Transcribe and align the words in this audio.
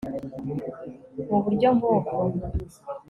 mu 1.29 1.37
buryo 1.43 1.69
nk'ubwo 1.77 2.13